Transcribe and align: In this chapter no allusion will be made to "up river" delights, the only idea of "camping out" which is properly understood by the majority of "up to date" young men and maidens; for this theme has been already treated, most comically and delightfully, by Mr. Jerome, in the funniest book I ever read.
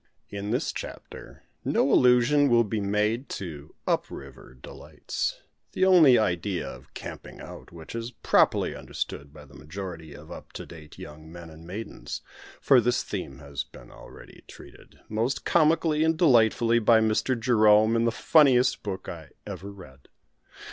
In 0.31 0.49
this 0.49 0.71
chapter 0.71 1.43
no 1.63 1.91
allusion 1.91 2.49
will 2.49 2.63
be 2.63 2.81
made 2.81 3.29
to 3.37 3.75
"up 3.85 4.09
river" 4.09 4.57
delights, 4.59 5.41
the 5.73 5.85
only 5.85 6.17
idea 6.17 6.67
of 6.67 6.95
"camping 6.95 7.39
out" 7.39 7.71
which 7.71 7.93
is 7.93 8.09
properly 8.09 8.75
understood 8.75 9.31
by 9.31 9.45
the 9.45 9.53
majority 9.53 10.15
of 10.15 10.31
"up 10.31 10.53
to 10.53 10.65
date" 10.65 10.97
young 10.97 11.31
men 11.31 11.51
and 11.51 11.67
maidens; 11.67 12.21
for 12.59 12.81
this 12.81 13.03
theme 13.03 13.37
has 13.37 13.63
been 13.63 13.91
already 13.91 14.43
treated, 14.47 14.97
most 15.07 15.45
comically 15.45 16.03
and 16.03 16.17
delightfully, 16.17 16.79
by 16.79 16.99
Mr. 16.99 17.39
Jerome, 17.39 17.95
in 17.95 18.05
the 18.05 18.11
funniest 18.11 18.81
book 18.81 19.07
I 19.07 19.29
ever 19.45 19.69
read. 19.71 20.07